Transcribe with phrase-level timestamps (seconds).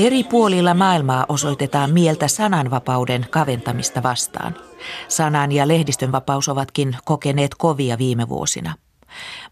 [0.00, 4.56] Eri puolilla maailmaa osoitetaan mieltä sananvapauden kaventamista vastaan.
[5.08, 8.74] Sanan- ja lehdistönvapaus ovatkin kokeneet kovia viime vuosina.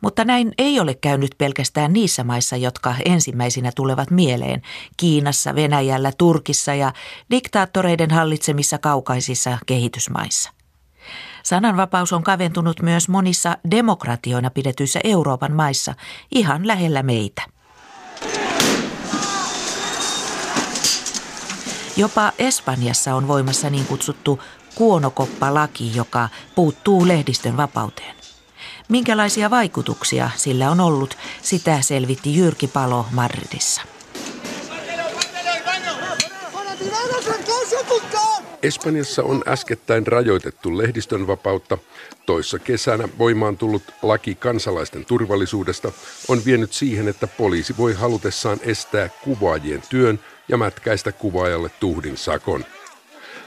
[0.00, 4.62] Mutta näin ei ole käynyt pelkästään niissä maissa, jotka ensimmäisinä tulevat mieleen,
[4.96, 6.92] Kiinassa, Venäjällä, Turkissa ja
[7.30, 10.50] diktaattoreiden hallitsemissa kaukaisissa kehitysmaissa.
[11.42, 15.94] Sananvapaus on kaventunut myös monissa demokratioina pidetyissä Euroopan maissa,
[16.34, 17.57] ihan lähellä meitä.
[21.98, 24.42] Jopa Espanjassa on voimassa niin kutsuttu
[24.74, 28.14] kuonokoppalaki, joka puuttuu lehdistön vapauteen.
[28.88, 33.82] Minkälaisia vaikutuksia sillä on ollut, sitä selvitti Jyrki Palo Madridissa.
[38.62, 41.78] Espanjassa on äskettäin rajoitettu lehdistön vapautta.
[42.26, 45.92] Toissa kesänä voimaan tullut laki kansalaisten turvallisuudesta
[46.28, 52.64] on vienyt siihen, että poliisi voi halutessaan estää kuvaajien työn ja mätkäistä kuvaajalle tuhdin sakon.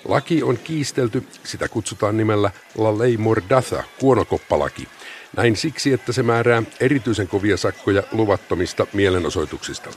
[0.06, 4.88] Laki on kiistelty, sitä kutsutaan nimellä La Ley Mordaza, kuonokoppalaki.
[5.38, 9.90] Näin siksi, että se määrää erityisen kovia sakkoja luvattomista mielenosoituksista.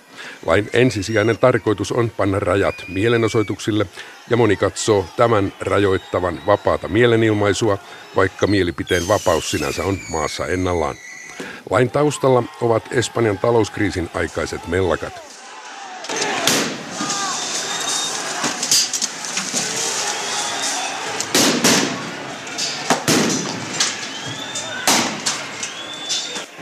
[0.47, 3.86] Lain ensisijainen tarkoitus on panna rajat mielenosoituksille,
[4.30, 7.78] ja moni katsoo tämän rajoittavan vapaata mielenilmaisua,
[8.16, 10.97] vaikka mielipiteen vapaus sinänsä on maassa ennallaan.
[11.70, 15.33] Lain taustalla ovat Espanjan talouskriisin aikaiset mellakat.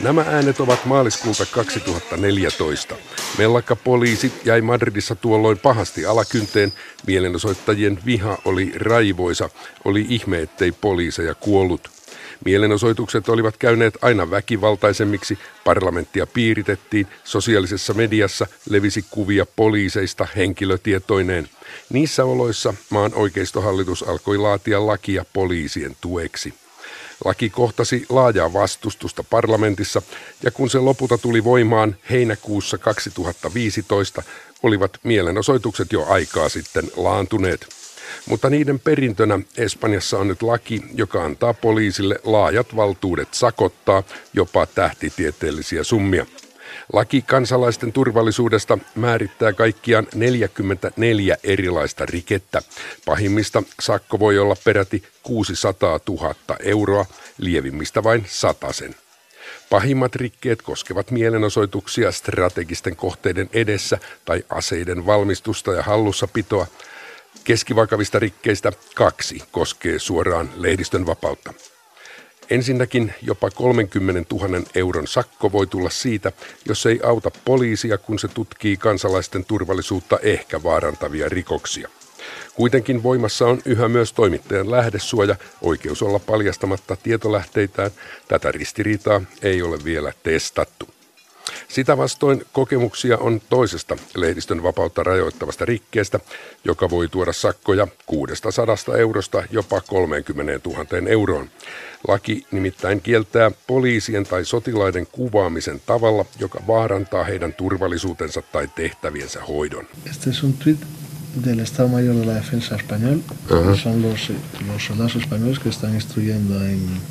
[0.03, 2.95] Nämä äänet ovat maaliskuulta 2014.
[3.37, 6.73] Mellakka poliisi jäi Madridissa tuolloin pahasti alakynteen.
[7.07, 9.49] Mielenosoittajien viha oli raivoisa.
[9.85, 11.89] Oli ihme, ettei poliiseja kuollut.
[12.45, 21.49] Mielenosoitukset olivat käyneet aina väkivaltaisemmiksi, parlamenttia piiritettiin, sosiaalisessa mediassa levisi kuvia poliiseista henkilötietoineen.
[21.89, 26.62] Niissä oloissa maan oikeistohallitus alkoi laatia lakia poliisien tueksi.
[27.25, 30.01] Laki kohtasi laajaa vastustusta parlamentissa
[30.43, 34.23] ja kun se lopulta tuli voimaan heinäkuussa 2015,
[34.63, 37.67] olivat mielenosoitukset jo aikaa sitten laantuneet.
[38.29, 44.03] Mutta niiden perintönä Espanjassa on nyt laki, joka antaa poliisille laajat valtuudet sakottaa
[44.33, 46.25] jopa tähtitieteellisiä summia.
[46.93, 52.61] Laki kansalaisten turvallisuudesta määrittää kaikkiaan 44 erilaista rikettä.
[53.05, 57.05] Pahimmista sakko voi olla peräti 600 000 euroa,
[57.37, 58.95] lievimmistä vain satasen.
[59.69, 66.67] Pahimmat rikkeet koskevat mielenosoituksia strategisten kohteiden edessä tai aseiden valmistusta ja hallussapitoa.
[67.43, 71.53] Keskivakavista rikkeistä kaksi koskee suoraan lehdistön vapautta.
[72.49, 76.31] Ensinnäkin jopa 30 000 euron sakko voi tulla siitä,
[76.65, 81.89] jos ei auta poliisia, kun se tutkii kansalaisten turvallisuutta ehkä vaarantavia rikoksia.
[82.55, 87.91] Kuitenkin voimassa on yhä myös toimittajan lähdesuoja, oikeus olla paljastamatta tietolähteitään.
[88.27, 90.92] Tätä ristiriitaa ei ole vielä testattu.
[91.67, 96.19] Sitä vastoin kokemuksia on toisesta lehdistön vapautta rajoittavasta rikkeestä,
[96.63, 101.49] joka voi tuoda sakkoja 600 eurosta jopa 30 000 euroon.
[102.07, 109.85] Laki nimittäin kieltää poliisien tai sotilaiden kuvaamisen tavalla, joka vaarantaa heidän turvallisuutensa tai tehtäviensä hoidon.
[110.09, 110.79] Este es un tweet
[111.45, 113.17] del Estado Mayor de la Defensa Español.
[113.17, 113.75] Uh -huh.
[113.75, 114.31] Son los,
[114.67, 117.01] los soldados españoles que están instruyendo en,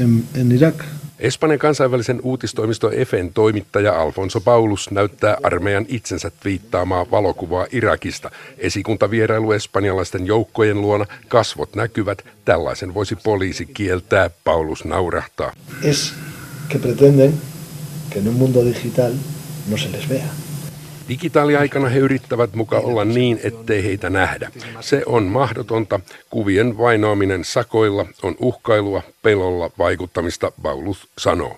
[0.00, 0.84] en, en Irak.
[1.18, 8.30] Espanjan kansainvälisen uutistoimisto EFEN toimittaja Alfonso Paulus näyttää armeijan itsensä twiittaamaa valokuvaa Irakista.
[8.58, 15.52] Esikuntavierailu espanjalaisten joukkojen luona, kasvot näkyvät, tällaisen voisi poliisi kieltää, Paulus naurahtaa.
[15.82, 16.14] Es
[16.72, 17.34] que pretenden
[18.10, 19.12] que en un mundo digital
[19.70, 20.43] no se les vea.
[21.08, 24.50] Digitaaliaikana he yrittävät muka olla niin, ettei heitä nähdä.
[24.80, 26.00] Se on mahdotonta.
[26.30, 31.56] Kuvien vainoaminen sakoilla on uhkailua, pelolla vaikuttamista, Paulus sanoo.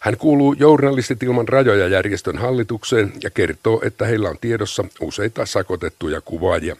[0.00, 6.20] Hän kuuluu Journalistit ilman rajoja järjestön hallitukseen ja kertoo, että heillä on tiedossa useita sakotettuja
[6.20, 6.76] kuvaajia.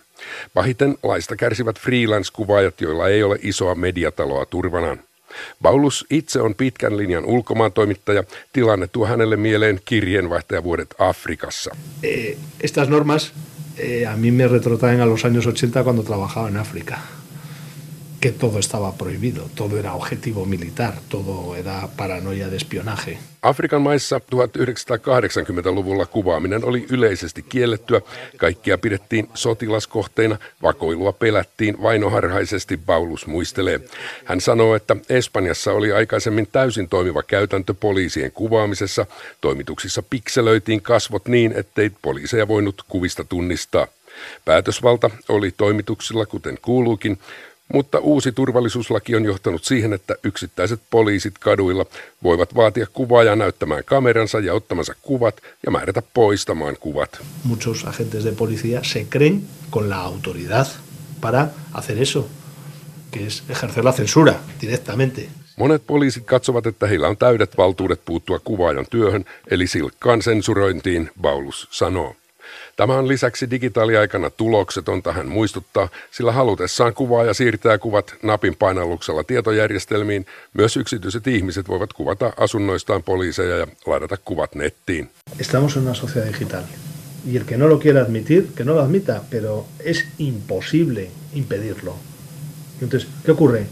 [0.54, 5.07] Pahiten laista kärsivät freelance-kuvaajat, joilla ei ole isoa mediataloa turvanaan.
[5.62, 8.24] Paulus itse on pitkän linjan ulkomaan toimittaja.
[8.52, 11.76] Tilanne tuo hänelle mieleen kirjeenvaihtajavuodet Afrikassa.
[12.02, 13.32] Eh, estas normas
[13.76, 16.98] eh, a mí me retrotraen a los años 80 cuando trabajaba en África.
[18.20, 23.18] Que todo estaba prohibido, todo era objetivo militar, todo era paranoia de espionaje.
[23.42, 28.00] Afrikan maissa 1980-luvulla kuvaaminen oli yleisesti kiellettyä.
[28.36, 33.80] Kaikkia pidettiin sotilaskohteina, vakoilua pelättiin, vainoharhaisesti Paulus muistelee.
[34.24, 39.06] Hän sanoo, että Espanjassa oli aikaisemmin täysin toimiva käytäntö poliisien kuvaamisessa.
[39.40, 43.86] Toimituksissa pikselöitiin kasvot niin, ettei poliiseja voinut kuvista tunnistaa.
[44.44, 47.18] Päätösvalta oli toimituksilla, kuten kuuluukin,
[47.72, 51.86] mutta uusi turvallisuuslaki on johtanut siihen, että yksittäiset poliisit kaduilla
[52.22, 57.20] voivat vaatia kuvaaja näyttämään kameransa ja ottamansa kuvat ja määrätä poistamaan kuvat.
[57.44, 60.66] Muchos agentes de policía se creen con la autoridad
[61.20, 62.28] para hacer eso,
[63.10, 65.28] que es ejercer la censura directamente.
[65.56, 71.68] Monet poliisit katsovat, että heillä on täydet valtuudet puuttua kuvaajan työhön, eli silkkaan sensurointiin, Paulus
[71.70, 72.14] sanoo.
[72.78, 80.26] Tämä on lisäksi digitaaliaikana tuloksetonta, hän muistuttaa, sillä halutessaan kuvaaja siirtää kuvat napin painalluksella tietojärjestelmiin.
[80.54, 85.10] Myös yksityiset ihmiset voivat kuvata asunnoistaan poliiseja ja ladata kuvat nettiin.
[85.40, 86.62] Estamos en una sociedad digital.
[87.26, 91.96] Y el que no lo quiera admitir, que no lo admita, pero es imposible impedirlo.
[92.82, 93.66] Entonces, ¿qué ocurre?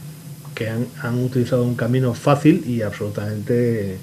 [0.54, 3.98] Que han, han utilizado un camino fácil y absolutamente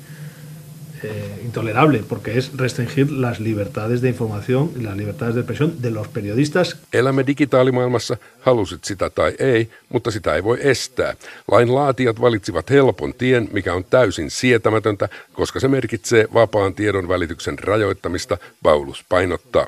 [1.03, 5.91] eh, intolerable porque es restringir las libertades de información y las libertades de expresión de
[5.91, 6.77] los periodistas.
[6.93, 11.13] Elämme digitaalimaailmassa, halusit sitä tai ei, mutta sitä ei voi estää.
[11.51, 17.59] Lain laatijat valitsivat helpon tien, mikä on täysin sietämätöntä, koska se merkitsee vapaan tiedon välityksen
[17.59, 19.67] rajoittamista, Paulus painottaa.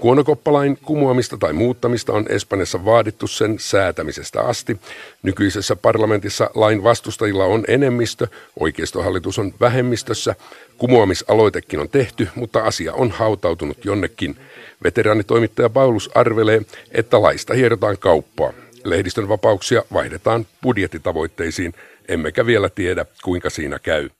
[0.00, 4.80] Kuonokoppalain kumoamista tai muuttamista on Espanjassa vaadittu sen säätämisestä asti.
[5.22, 8.26] Nykyisessä parlamentissa lain vastustajilla on enemmistö,
[8.60, 10.34] oikeistohallitus on vähemmistössä.
[10.78, 14.36] Kumoamisaloitekin on tehty, mutta asia on hautautunut jonnekin.
[14.84, 16.62] Veteraanitoimittaja Paulus arvelee,
[16.92, 18.52] että laista hierotaan kauppaa.
[18.84, 21.74] Lehdistön vapauksia vaihdetaan budjettitavoitteisiin,
[22.08, 24.10] emmekä vielä tiedä kuinka siinä käy.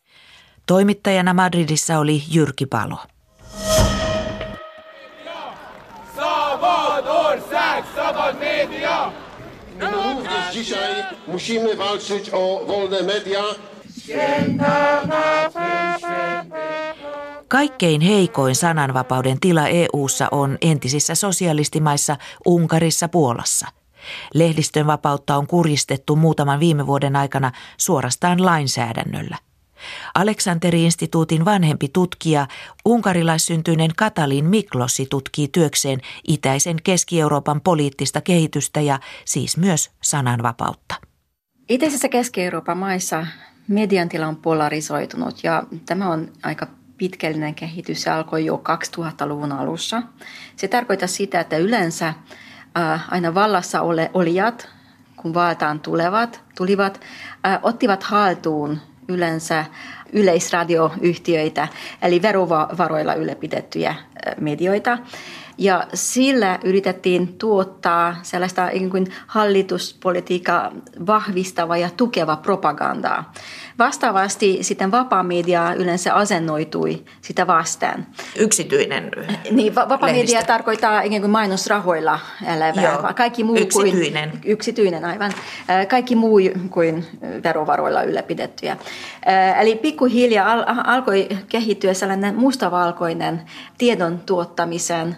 [0.66, 2.98] Toimittajana Madridissa oli Jyrki Palo.
[10.56, 13.42] Dzisiaj musimy walczyć o wolne media.
[17.48, 22.16] Kaikkein heikoin sananvapauden tila EU:ssa on entisissä sosialistimaissa
[22.46, 23.66] Unkarissa Puolassa.
[24.34, 29.36] Lehdistön vapautta on kuristettu muutaman viime vuoden aikana suorastaan lainsäädännöllä.
[30.14, 32.46] Aleksanteri-instituutin vanhempi tutkija,
[32.84, 40.94] unkarilaissyntyinen Katalin Miklossi tutkii työkseen itäisen Keski-Euroopan poliittista kehitystä ja siis myös sananvapautta.
[41.68, 43.26] Itäisessä Keski-Euroopan maissa
[43.68, 46.66] median tila on polarisoitunut ja tämä on aika
[46.98, 48.02] pitkällinen kehitys.
[48.02, 48.62] Se alkoi jo
[48.98, 50.02] 2000-luvun alussa.
[50.56, 52.14] Se tarkoittaa sitä, että yleensä
[53.10, 53.80] aina vallassa
[54.14, 54.68] olijat,
[55.16, 57.00] kun valtaan tulevat, tulivat,
[57.62, 59.64] ottivat haltuun yleensä
[60.12, 61.68] yleisradioyhtiöitä,
[62.02, 63.94] eli verovaroilla ylläpidettyjä
[64.40, 64.98] medioita.
[65.58, 70.72] Ja sillä yritettiin tuottaa sellaista ikään kuin hallituspolitiikkaa
[71.06, 73.32] vahvistava ja tukeva propagandaa.
[73.78, 78.06] Vastaavasti sitten vapaa media yleensä asennoitui sitä vastaan.
[78.36, 79.10] Yksityinen
[79.50, 82.18] Niin, va- vapaa media tarkoittaa ikään kuin mainosrahoilla
[82.54, 83.12] elävää.
[83.16, 84.30] Kaikki muu yksityinen.
[84.30, 85.32] Kuin, yksityinen, aivan.
[85.88, 86.38] Kaikki muu
[86.70, 87.06] kuin
[87.44, 88.76] verovaroilla ylläpidettyjä.
[89.60, 93.42] Eli pikkuhiljaa al- alkoi kehittyä sellainen mustavalkoinen
[93.78, 95.16] tiedon tuottamisen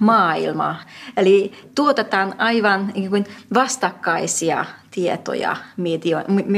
[0.00, 0.76] maailma.
[1.16, 5.56] Eli tuotetaan aivan niin kuin vastakkaisia tietoja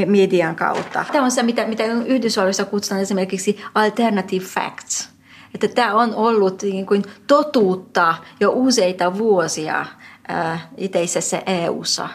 [0.07, 1.05] median kautta.
[1.13, 5.11] Tämä on se, mitä, mitä Yhdysvalloissa kutsutaan esimerkiksi alternative facts.
[5.55, 9.87] Että tämä on ollut niin kuin totuutta jo useita vuosia
[10.29, 12.09] ää, itäisessä EU:ssa.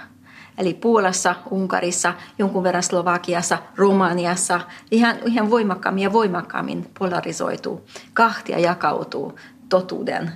[0.58, 9.40] Eli Puolassa, Unkarissa, jonkun verran Slovakiassa, Romaniassa ihan, ihan voimakkaammin ja voimakkaammin polarisoituu, kahtia jakautuu
[9.70, 10.32] totuuden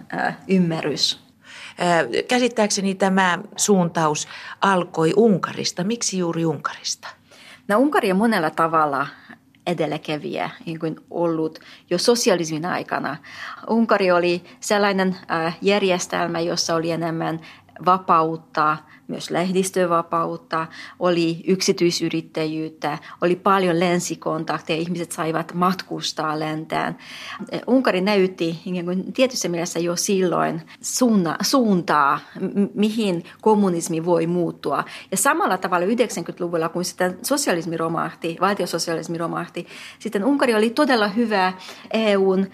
[0.48, 1.29] ymmärrys.
[2.28, 4.28] Käsittääkseni tämä suuntaus
[4.62, 5.84] alkoi Unkarista.
[5.84, 7.08] Miksi juuri Unkarista?
[7.68, 9.08] No Unkari on monella tavalla
[9.68, 13.18] edelläkävijä niin kuin ollut jo sosialismin aikana.
[13.70, 15.16] Unkari oli sellainen
[15.62, 17.40] järjestelmä, jossa oli enemmän
[17.86, 20.68] vapautta, myös lehdistövapautta,
[21.00, 26.98] oli yksityisyrittäjyyttä, oli paljon lensikontakteja, ihmiset saivat matkustaa lentään.
[27.68, 30.62] Unkari näytti niin tietyssä mielessä jo silloin
[31.42, 32.20] suuntaa,
[32.74, 34.84] mihin kommunismi voi muuttua.
[35.12, 39.68] Ja samalla tavalla 90-luvulla, kun sitten sosialismi romahti, valtiososialismi romahti,
[40.00, 41.54] sitten Unkari oli todella hyvä
[41.92, 42.48] EUn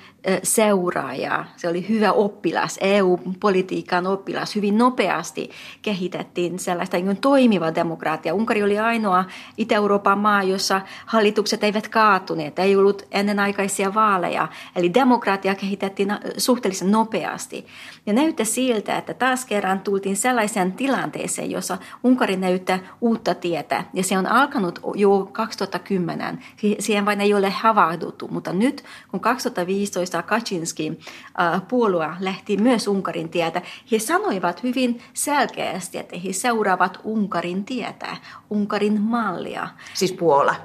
[0.44, 1.46] seuraaja.
[1.58, 4.55] Se oli hyvä oppilas, EU-politiikan oppilas.
[4.55, 5.50] Hyvin nopeasti
[5.82, 8.34] kehitettiin sellaista niin toimiva demokratia.
[8.34, 9.25] Unkari oli ainoa
[9.58, 14.48] Itä-Euroopan maa, jossa hallitukset eivät kaatuneet, ei ollut ennenaikaisia vaaleja.
[14.75, 17.65] Eli demokratia kehitettiin suhteellisen nopeasti.
[18.05, 23.84] Ja näyttää siltä, että taas kerran tultiin sellaiseen tilanteeseen, jossa Unkari näyttää uutta tietä.
[23.94, 26.39] Ja se on alkanut jo 2010.
[26.79, 31.00] Siihen vain ei ole havahduttu, mutta nyt kun 2015 Kaczynskin
[31.39, 38.17] äh, puolue lähti myös Unkarin tietä, he sanoivat hyvin selkeästi, että he seuraavat Unkarin tietä,
[38.50, 39.67] Unkarin mallia.
[39.93, 40.55] Siis Puola.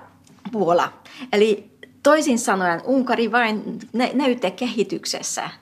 [0.52, 0.92] Puola.
[1.32, 1.70] Eli
[2.02, 3.78] toisin sanoen Unkari vain
[4.12, 5.50] näyttää kehityksessä–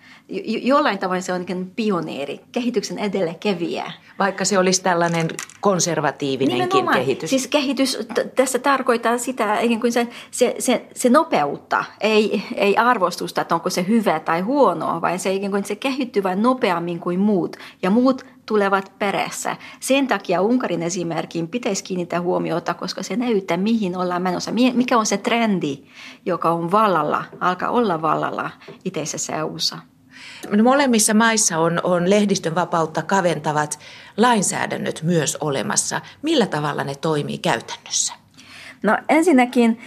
[0.63, 3.93] jollain tavoin se on pioneeri, kehityksen edelläkävijä.
[4.19, 5.29] Vaikka se olisi tällainen
[5.61, 6.99] konservatiivinenkin Nimenomaan.
[6.99, 7.31] kehitys.
[7.31, 7.99] Siis kehitys
[8.37, 13.85] tässä tarkoittaa sitä, kuin se, se, se, se nopeutta, ei, ei arvostusta, että onko se
[13.89, 17.57] hyvä tai huono, vaan se, kuin se kehittyy vain nopeammin kuin muut.
[17.83, 19.57] Ja muut tulevat perässä.
[19.81, 24.53] Sen takia Unkarin esimerkkiin pitäisi kiinnittää huomiota, koska se näyttää, mihin ollaan menossa.
[24.75, 25.85] Mikä on se trendi,
[26.27, 28.51] joka on vallalla, alkaa olla vallalla
[28.85, 29.79] itäisessä EUssa.
[30.63, 33.79] Molemmissa maissa on, on lehdistön vapautta kaventavat
[34.17, 36.01] lainsäädännöt myös olemassa.
[36.23, 38.15] Millä tavalla ne toimii käytännössä?
[38.83, 39.79] No ensinnäkin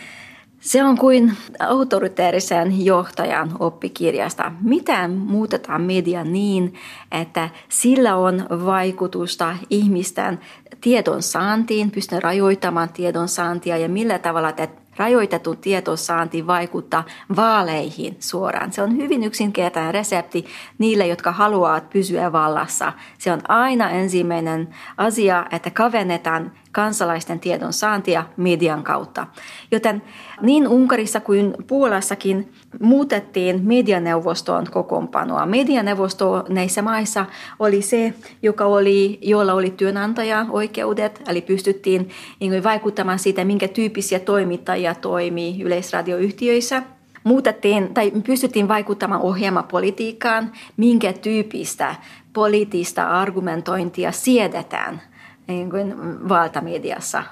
[0.62, 4.52] se on kuin autoriteerisen johtajan oppikirjasta.
[4.62, 6.74] Miten muutetaan media niin,
[7.12, 10.40] että sillä on vaikutusta ihmisten
[10.82, 17.04] tiedon saantiin, pystyy rajoittamaan tiedon saantia ja millä tavalla että rajoitettu tietosaanti vaikuttaa
[17.36, 18.74] vaaleihin suoraan.
[18.74, 20.46] Se on hyvin yksinkertainen resepti
[20.78, 22.94] niille, jotka haluavat pysyä vallassa.
[23.18, 29.28] Se on aina ensimmäinen asia, että kavennetaan kansalaisten tiedon saantia median kautta.
[29.72, 30.02] Joten
[30.42, 35.46] niin Unkarissa kuin Puolassakin muutettiin medianeuvoston kokoonpanoa.
[35.46, 37.26] Medianeuvosto näissä maissa
[37.60, 42.10] oli se, joka oli, jolla oli työnantaja-oikeudet, eli pystyttiin
[42.40, 46.84] niin vaikuttamaan siitä, minkä tyyppisiä toimittajia toimii yleisradioyhtiöissä.
[47.24, 51.96] Muutettiin tai pystyttiin vaikuttamaan ohjelmapolitiikkaan, minkä tyyppistä
[52.34, 55.02] poliittista argumentointia siedetään
[55.52, 55.96] niin kuin
[56.30, 57.24] valtamediassa.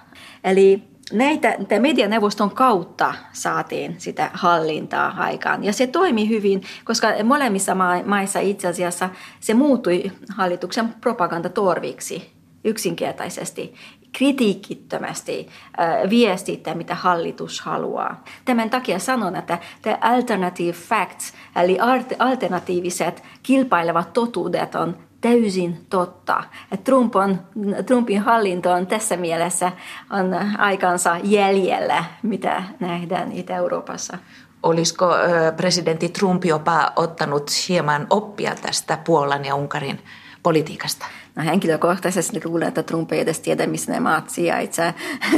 [0.43, 0.83] Eli
[1.13, 5.63] näitä medianeuvoston kautta saatiin sitä hallintaa aikaan.
[5.63, 9.09] Ja se toimi hyvin, koska molemmissa maissa itse asiassa
[9.39, 12.31] se muuttui hallituksen propagandatorviksi
[12.63, 13.73] yksinkertaisesti
[14.11, 15.47] kritiikittömästi
[15.79, 18.23] äh, viestittää, mitä hallitus haluaa.
[18.45, 21.77] Tämän takia sanon, että the alternative facts, eli
[22.19, 26.43] alternatiiviset kilpailevat totuudet on täysin totta.
[26.83, 27.41] Trump on,
[27.85, 29.71] Trumpin hallinto on tässä mielessä
[30.09, 34.17] on aikansa jäljellä, mitä nähdään Itä-Euroopassa.
[34.63, 35.09] Olisiko
[35.57, 39.99] presidentti Trump jopa ottanut hieman oppia tästä Puolan ja Unkarin
[40.43, 41.05] politiikasta?
[41.39, 44.96] No henkilökohtaisesti luulen, että Trump ei edes tiedä, missä ne maat sijaitsevat.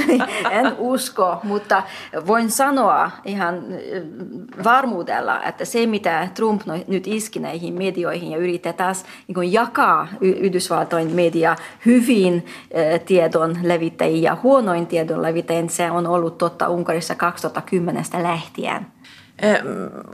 [0.52, 1.84] en usko, mutta
[2.28, 8.74] voin sanoa ihan äh, varmuudella, että se mitä Trump nyt iski näihin medioihin ja yrittää
[8.74, 11.56] taas niin jakaa Yhdysvaltojen media
[11.86, 18.86] hyvin äh, tiedon levittäjiä ja huonoin tiedon levittäjiä, se on ollut totta Unkarissa 2010 lähtien.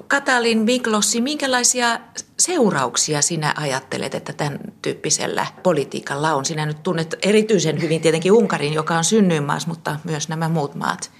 [0.07, 2.00] Katalin Miklossi, minkälaisia
[2.39, 6.46] seurauksia sinä ajattelet, että tämän tyyppisellä politiikalla on?
[6.46, 11.12] Sinä nyt tunnet erityisen hyvin tietenkin Unkarin, joka on synnyinmaas, mutta myös nämä muut maat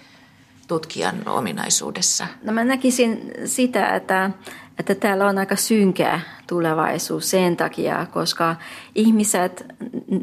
[0.68, 2.28] tutkijan ominaisuudessa.
[2.44, 4.32] No mä näkisin sitä, että
[4.80, 8.56] että täällä on aika synkeä tulevaisuus sen takia, koska
[8.96, 9.66] ihmiset,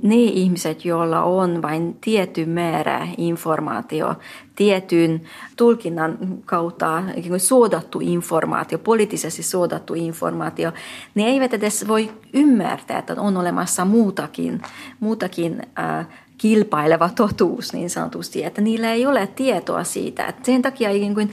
[0.03, 4.15] ne ihmiset, joilla on vain tietty määrä informaatio,
[4.57, 5.23] tietyn
[5.57, 7.03] tulkinnan kautta
[7.39, 10.73] suodattu informaatio, poliittisesti suodattu informaatio,
[11.15, 14.63] ne eivät edes voi ymmärtää, että on olemassa muutakin,
[15.01, 16.07] muutakin äh,
[16.39, 20.27] kilpaileva totuus niin sanotusti, että niillä ei ole tietoa siitä.
[20.27, 21.31] Että sen takia kuin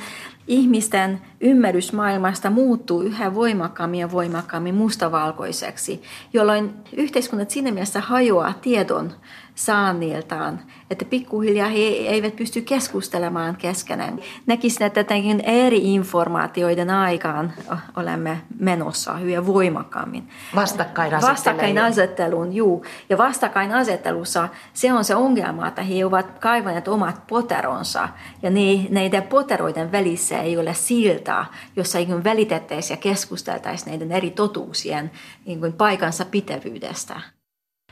[0.48, 6.02] ihmisten ymmärrys maailmasta muuttuu yhä voimakkaammin ja voimakkaammin mustavalkoiseksi,
[6.34, 9.14] jolloin yhteiskunnat siinä mielessä hajoaa tiedon
[9.56, 10.60] saanniltaan,
[10.92, 14.20] että pikkuhiljaa he eivät pysty keskustelemaan keskenään.
[14.46, 17.54] Näkisin, että tämänkin eri informaatioiden aikaan
[17.96, 20.30] olemme menossa hyvin voimakkaammin.
[20.56, 22.54] Vastakkainasetteluun.
[22.54, 22.86] juu.
[23.10, 28.10] Ja vastakkainasettelussa se on se ongelma, että he ovat kaivaneet omat poteronsa.
[28.42, 34.30] Ja ne, näiden poteroiden välissä ei ole siltaa, jossa niin välitettäisiin ja keskusteltaisiin näiden eri
[34.30, 35.12] totuusien
[35.46, 37.22] niin kuin paikansa pitävyydestä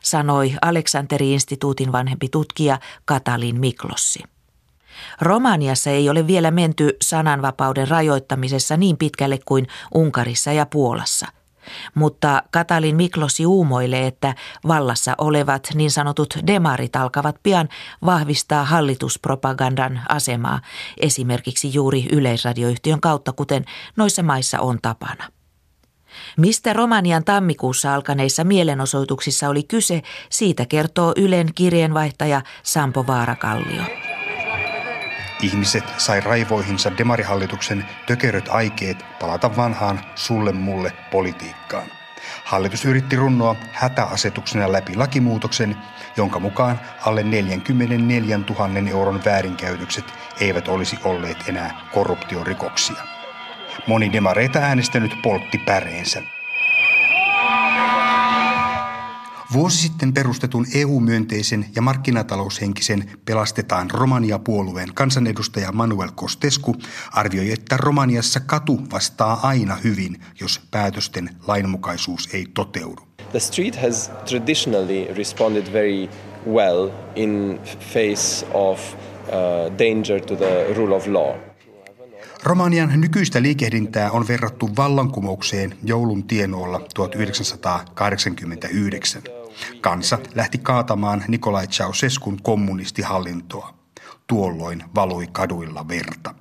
[0.04, 4.24] sanoi Aleksanteri-instituutin vanhempi tutkija Katalin Miklossi.
[5.22, 11.28] Romaniassa ei ole vielä menty sananvapauden rajoittamisessa niin pitkälle kuin Unkarissa ja Puolassa.
[11.96, 14.36] Mutta Katalin Miklosi uumoilee, että
[14.68, 17.70] vallassa olevat niin sanotut demarit alkavat pian
[18.06, 20.62] vahvistaa hallituspropagandan asemaa
[20.98, 23.66] esimerkiksi juuri yleisradioyhtiön kautta, kuten
[23.96, 25.39] noissa maissa on tapana.
[26.40, 33.84] Mistä Romanian tammikuussa alkaneissa mielenosoituksissa oli kyse, siitä kertoo Ylen kirjeenvaihtaja Sampo Vaarakallio.
[35.42, 41.88] Ihmiset sai raivoihinsa demarihallituksen tökeröt aikeet palata vanhaan sulle mulle politiikkaan.
[42.44, 45.76] Hallitus yritti runnoa hätäasetuksena läpi lakimuutoksen,
[46.18, 50.06] jonka mukaan alle 44 000 euron väärinkäytökset
[50.40, 53.19] eivät olisi olleet enää korruptiorikoksia.
[53.88, 56.22] Moni demareita äänestänyt poltti päreensä.
[59.54, 66.76] Vuosi sitten perustetun EU-myönteisen ja markkinataloushenkisen Pelastetaan Romania-puolueen kansanedustaja Manuel Kostesku
[67.12, 73.02] arvioi, että Romaniassa katu vastaa aina hyvin, jos päätösten lainmukaisuus ei toteudu.
[73.32, 76.10] The street has traditionally responded very
[76.48, 81.36] well in face of uh, danger to the rule of law.
[82.44, 89.22] Romanian nykyistä liikehdintää on verrattu vallankumoukseen joulun tienoilla 1989.
[89.82, 93.74] Kansa lähti kaatamaan Nikolai Ceausescun kommunistihallintoa.
[94.28, 96.36] Tuolloin valui kaduilla verta.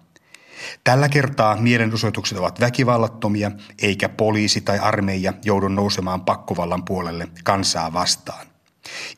[0.84, 3.50] Tällä kertaa mielenosoitukset ovat väkivallattomia,
[3.82, 8.47] eikä poliisi tai armeija joudu nousemaan pakkovallan puolelle kansaa vastaan.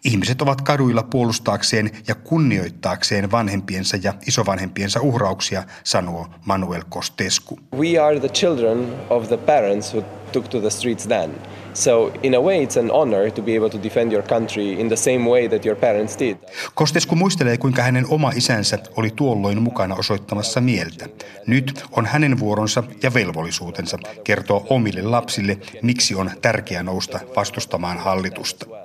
[0.04, 7.58] Ihmiset ovat kaduilla puolustaakseen ja kunnioittaakseen vanhempiensa ja isovanhempiensa uhrauksia, sanoo Manuel Costescu.
[7.78, 11.30] We are the children of the parents who took to the streets then.
[11.74, 14.88] So in a way it's an honor to be able to defend your country in
[14.88, 16.36] the same way that your parents did.
[16.74, 21.06] Kostesku muistelee, kuinka hänen oma isänsä oli tuolloin mukana osoittamassa mieltä.
[21.46, 28.79] Nyt on hänen vuoronsa ja velvollisuutensa kertoa omille lapsille, miksi on tärkeää nousta vastustamaan hallitusta.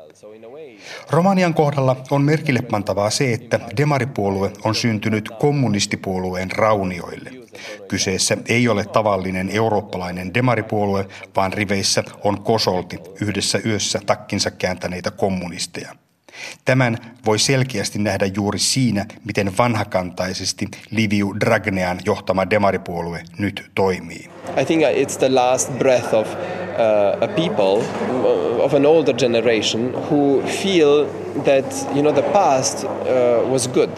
[1.10, 7.32] Romanian kohdalla on merkille pantavaa se, että demaripuolue on syntynyt kommunistipuolueen raunioille.
[7.88, 15.96] Kyseessä ei ole tavallinen eurooppalainen demaripuolue, vaan riveissä on kosolti yhdessä yössä takkinsa kääntäneitä kommunisteja.
[16.66, 24.30] Tämän voi selkeästi nähdä juuri siinä, miten vanhakantaisesti Liviu Dragnean johtama demaripuolue nyt toimii.
[24.62, 29.94] I think it's the last breath of uh, a people uh, of an older generation
[29.94, 31.06] who feel
[31.44, 33.90] that you know the past uh, was good.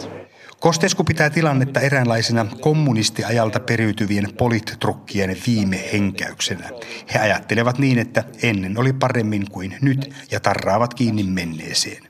[0.60, 6.70] Kostesku pitää tilannetta eräänlaisena kommunistiajalta periytyvien polittrukkien viime henkäyksenä.
[7.14, 12.07] He ajattelevat niin, että ennen oli paremmin kuin nyt ja tarraavat kiinni menneeseen.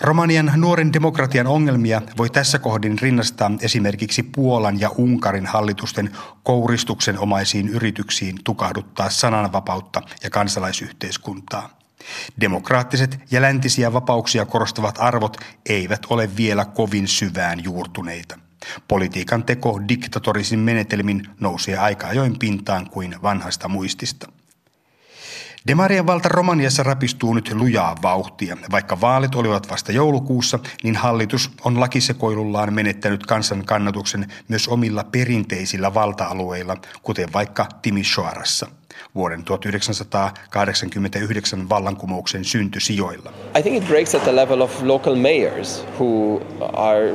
[0.00, 6.10] Romanian nuoren demokratian ongelmia voi tässä kohdin rinnastaa esimerkiksi Puolan ja Unkarin hallitusten
[6.42, 11.78] kouristuksen omaisiin yrityksiin tukahduttaa sananvapautta ja kansalaisyhteiskuntaa.
[12.40, 15.36] Demokraattiset ja läntisiä vapauksia korostavat arvot
[15.68, 18.38] eivät ole vielä kovin syvään juurtuneita.
[18.88, 24.39] Politiikan teko diktatorisin menetelmin nousee aika ajoin pintaan kuin vanhasta muistista.
[25.66, 28.56] Demarien valta Romaniassa rapistuu nyt lujaa vauhtia.
[28.70, 35.94] Vaikka vaalit olivat vasta joulukuussa, niin hallitus on lakisekoilullaan menettänyt kansan kannatuksen myös omilla perinteisillä
[35.94, 38.66] valta-alueilla, kuten vaikka Timisoarassa
[39.14, 43.32] vuoden 1989 vallankumouksen syntysijoilla.
[43.58, 46.40] I think it breaks at the level of local mayors who
[46.72, 47.10] are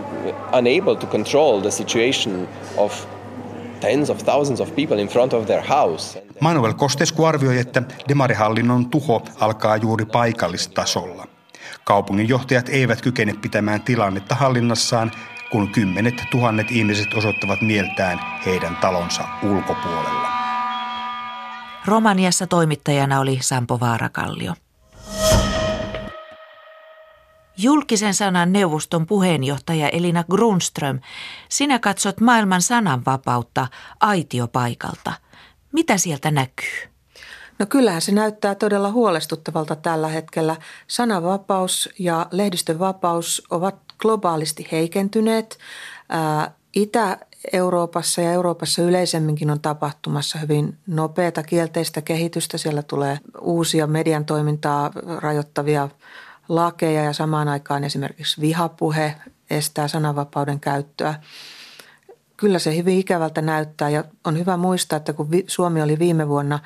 [0.53, 3.05] unable to control the situation of
[6.39, 11.27] Manuel Kostesku arvioi, että demarihallinnon tuho alkaa juuri paikallistasolla.
[11.83, 15.11] Kaupunginjohtajat eivät kykene pitämään tilannetta hallinnassaan,
[15.51, 20.27] kun kymmenet tuhannet ihmiset osoittavat mieltään heidän talonsa ulkopuolella.
[21.85, 24.53] Romaniassa toimittajana oli Sampo Vaarakallio.
[27.57, 30.99] Julkisen sanan neuvoston puheenjohtaja Elina Grunström,
[31.49, 33.67] sinä katsot maailman sananvapautta
[33.99, 35.13] aitiopaikalta.
[35.71, 36.89] Mitä sieltä näkyy?
[37.59, 40.55] No kyllähän se näyttää todella huolestuttavalta tällä hetkellä.
[40.87, 45.57] Sananvapaus ja lehdistön vapaus ovat globaalisti heikentyneet.
[46.75, 52.57] Itä-Euroopassa ja Euroopassa yleisemminkin on tapahtumassa hyvin nopeata kielteistä kehitystä.
[52.57, 55.89] Siellä tulee uusia median toimintaa rajoittavia
[56.49, 59.15] lakeja ja samaan aikaan esimerkiksi vihapuhe
[59.49, 61.15] estää sananvapauden käyttöä.
[62.37, 66.59] kyllä se hyvin ikävältä näyttää ja on hyvä muistaa, että kun Suomi oli viime vuonna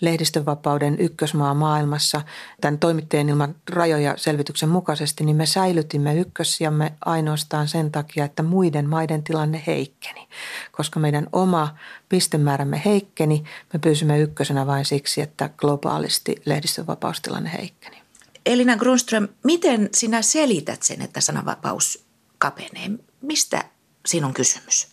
[0.00, 2.22] lehdistönvapauden ykkösmaa maailmassa
[2.60, 8.88] tämän toimittajien ilman rajoja selvityksen mukaisesti, niin me säilytimme ykkössijamme ainoastaan sen takia, että muiden
[8.88, 10.28] maiden tilanne heikkeni.
[10.72, 11.76] Koska meidän oma
[12.08, 18.05] pistemäärämme heikkeni, me pyysimme ykkösenä vain siksi, että globaalisti lehdistönvapaustilanne heikkeni.
[18.46, 22.04] Elina Grunström, miten sinä selität sen, että sananvapaus
[22.38, 22.90] kapenee?
[23.22, 23.64] Mistä
[24.06, 24.88] siinä on kysymys?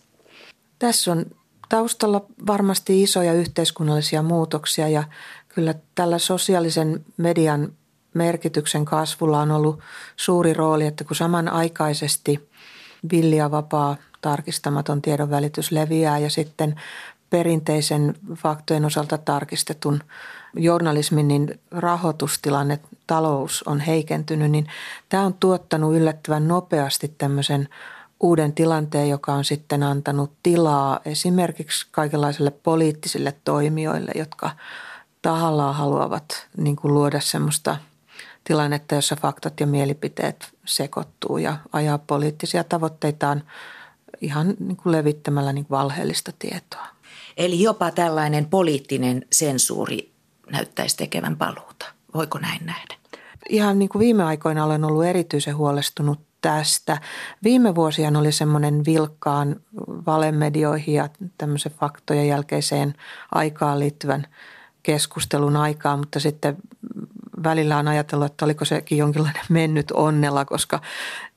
[0.78, 1.26] Tässä on
[1.68, 5.04] taustalla varmasti isoja yhteiskunnallisia muutoksia ja
[5.48, 7.72] kyllä tällä sosiaalisen median
[8.14, 9.80] merkityksen kasvulla on ollut
[10.16, 12.48] suuri rooli, että kun samanaikaisesti
[13.12, 16.80] villi ja vapaa tarkistamaton tiedonvälitys leviää ja sitten
[17.30, 20.00] perinteisen faktojen osalta tarkistetun
[20.56, 24.66] journalismin niin rahoitustilanne, talous on heikentynyt, niin
[25.08, 27.68] tämä on tuottanut yllättävän nopeasti tämmöisen
[28.20, 34.50] uuden tilanteen, joka on sitten antanut tilaa esimerkiksi kaikenlaisille poliittisille toimijoille, jotka
[35.22, 37.76] tahallaan haluavat niin kuin luoda semmoista
[38.44, 43.42] tilannetta, jossa faktat ja mielipiteet sekoittuu ja ajaa poliittisia tavoitteitaan
[44.20, 46.86] ihan niin kuin levittämällä niin kuin valheellista tietoa.
[47.36, 50.13] Eli jopa tällainen poliittinen sensuuri
[50.50, 51.86] näyttäisi tekevän paluuta.
[52.14, 52.94] Voiko näin nähdä?
[53.48, 56.98] Ihan niin kuin viime aikoina olen ollut erityisen huolestunut tästä.
[57.42, 59.56] Viime vuosien oli semmoinen vilkkaan
[60.06, 62.94] valemedioihin ja tämmöisen faktojen jälkeiseen
[63.34, 64.26] aikaan liittyvän
[64.82, 66.56] keskustelun aikaa, mutta sitten
[67.42, 70.80] välillä on ajatellut, että oliko sekin jonkinlainen mennyt onnella, koska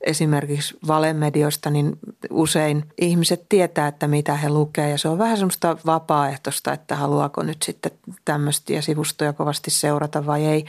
[0.00, 1.98] esimerkiksi valemedioista niin
[2.30, 7.42] usein ihmiset tietää, että mitä he lukee ja se on vähän semmoista vapaaehtoista, että haluaako
[7.42, 7.92] nyt sitten
[8.24, 10.64] tämmöistä sivustoja kovasti seurata vai ei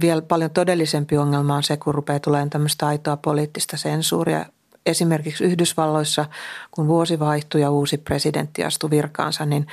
[0.00, 4.46] vielä paljon todellisempi ongelma on se, kun rupeaa tulemaan tämmöistä aitoa poliittista sensuuria.
[4.86, 6.26] Esimerkiksi Yhdysvalloissa,
[6.70, 9.66] kun vuosi vaihtui ja uusi presidentti astui virkaansa, niin,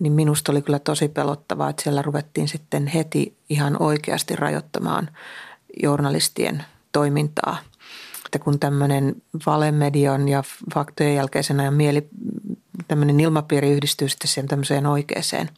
[0.00, 5.08] niin minusta oli kyllä tosi pelottavaa, että siellä ruvettiin sitten heti ihan oikeasti rajoittamaan
[5.82, 7.56] journalistien toimintaa.
[8.26, 10.42] Että kun tämmöinen valemedian ja
[10.74, 12.08] faktojen jälkeisenä ja mieli,
[12.88, 15.48] tämmöinen ilmapiiri yhdistyy sitten siihen tämmöiseen oikeaan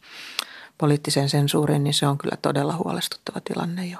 [0.77, 3.97] poliittiseen sensuuriin, niin se on kyllä todella huolestuttava tilanne jo.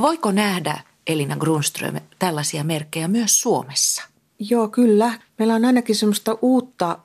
[0.00, 4.02] Voiko nähdä, Elina Grunström, tällaisia merkkejä myös Suomessa?
[4.38, 5.12] Joo, kyllä.
[5.38, 6.98] Meillä on ainakin semmoista uutta,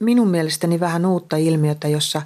[0.00, 2.22] minun mielestäni vähän uutta ilmiötä, jossa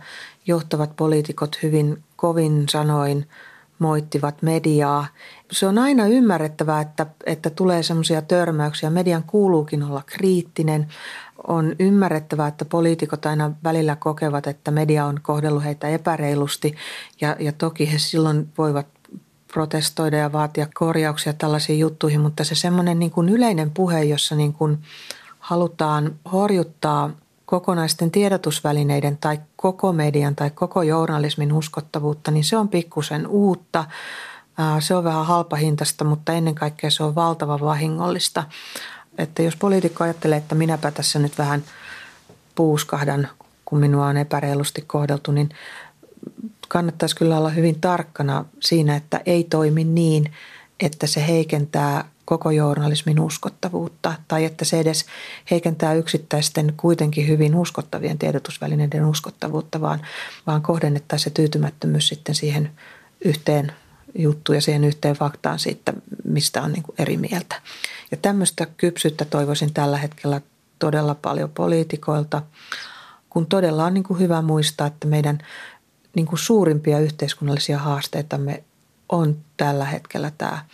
[0.46, 3.26] johtavat poliitikot hyvin kovin sanoin
[3.78, 5.06] moittivat mediaa.
[5.52, 8.90] Se on aina ymmärrettävää, että, että tulee semmoisia törmäyksiä.
[8.90, 10.88] Median kuuluukin olla kriittinen,
[11.46, 16.74] on ymmärrettävää, että poliitikot aina välillä kokevat, että media on kohdellut heitä epäreilusti
[17.20, 18.86] ja, ja toki he silloin voivat
[19.52, 24.52] protestoida ja vaatia korjauksia tällaisiin juttuihin, mutta se semmoinen niin kuin yleinen puhe, jossa niin
[24.52, 24.78] kuin
[25.38, 27.10] halutaan horjuttaa
[27.44, 33.84] kokonaisten tiedotusvälineiden tai koko median tai koko journalismin uskottavuutta, niin se on pikkusen uutta.
[34.80, 38.44] Se on vähän halpahintasta, mutta ennen kaikkea se on valtava vahingollista.
[39.18, 41.64] Että jos poliitikko ajattelee, että minäpä tässä nyt vähän
[42.54, 43.28] puuskahdan,
[43.64, 45.48] kun minua on epäreilusti kohdeltu, niin
[46.72, 50.32] kannattaisi kyllä olla hyvin tarkkana siinä, että ei toimi niin,
[50.80, 55.06] että se heikentää koko journalismin uskottavuutta tai että se edes
[55.50, 60.06] heikentää yksittäisten kuitenkin hyvin uskottavien tiedotusvälineiden uskottavuutta, vaan,
[60.46, 62.70] vaan kohdennettaisiin se tyytymättömyys sitten siihen
[63.24, 63.72] yhteen
[64.18, 65.92] juttu ja siihen yhteen faktaan siitä,
[66.24, 67.60] mistä on niin eri mieltä.
[68.10, 70.40] Ja tämmöistä kypsyyttä toivoisin tällä hetkellä
[70.78, 72.42] todella paljon poliitikoilta,
[73.30, 75.38] kun todella on niin hyvä muistaa, että meidän
[76.16, 78.64] niin kuin suurimpia yhteiskunnallisia haasteitamme
[79.08, 80.64] on tällä hetkellä tämä,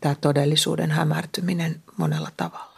[0.00, 2.74] tämä todellisuuden hämärtyminen monella tavalla.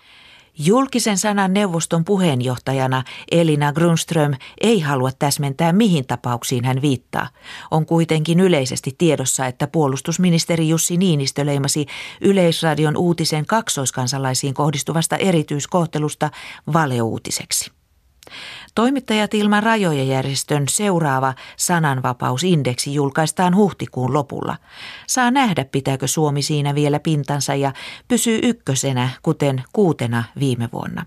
[0.58, 7.28] Julkisen sanan neuvoston puheenjohtajana Elina Grunström ei halua täsmentää, mihin tapauksiin hän viittaa.
[7.70, 11.86] On kuitenkin yleisesti tiedossa, että puolustusministeri Jussi Niinistö leimasi
[12.20, 16.30] Yleisradion uutisen kaksoiskansalaisiin kohdistuvasta erityiskohtelusta
[16.72, 17.75] valeuutiseksi.
[18.74, 24.56] Toimittajat ilman rajoja järjestön seuraava sananvapausindeksi julkaistaan huhtikuun lopulla.
[25.06, 27.72] Saa nähdä, pitääkö Suomi siinä vielä pintansa ja
[28.08, 31.06] pysyy ykkösenä, kuten kuutena viime vuonna.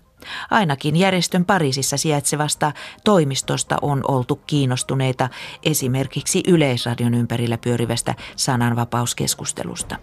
[0.50, 2.72] Ainakin järjestön Pariisissa sijaitsevasta
[3.04, 5.28] toimistosta on oltu kiinnostuneita
[5.62, 9.96] esimerkiksi Yleisradion ympärillä pyörivästä sananvapauskeskustelusta.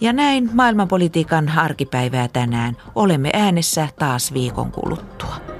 [0.00, 2.76] Ja näin maailmanpolitiikan arkipäivää tänään.
[2.94, 5.57] Olemme äänessä taas viikon kuluttua.